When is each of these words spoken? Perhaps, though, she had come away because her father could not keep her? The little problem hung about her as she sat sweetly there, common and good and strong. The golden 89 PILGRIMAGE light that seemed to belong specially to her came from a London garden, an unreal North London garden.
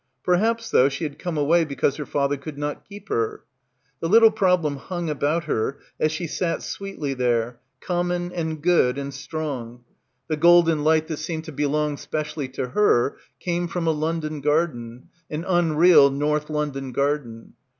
Perhaps, 0.23 0.71
though, 0.71 0.89
she 0.89 1.03
had 1.03 1.19
come 1.19 1.37
away 1.37 1.63
because 1.63 1.97
her 1.97 2.07
father 2.07 2.35
could 2.35 2.57
not 2.57 2.89
keep 2.89 3.07
her? 3.09 3.43
The 3.99 4.09
little 4.09 4.31
problem 4.31 4.77
hung 4.77 5.11
about 5.11 5.43
her 5.43 5.77
as 5.99 6.11
she 6.11 6.25
sat 6.25 6.63
sweetly 6.63 7.13
there, 7.13 7.59
common 7.81 8.31
and 8.31 8.63
good 8.63 8.97
and 8.97 9.13
strong. 9.13 9.83
The 10.27 10.37
golden 10.37 10.79
89 10.79 10.83
PILGRIMAGE 10.83 11.01
light 11.03 11.07
that 11.09 11.17
seemed 11.17 11.43
to 11.43 11.51
belong 11.51 11.97
specially 11.97 12.47
to 12.47 12.69
her 12.69 13.17
came 13.39 13.67
from 13.67 13.85
a 13.85 13.91
London 13.91 14.41
garden, 14.41 15.09
an 15.29 15.45
unreal 15.47 16.09
North 16.09 16.49
London 16.49 16.91
garden. 16.93 17.53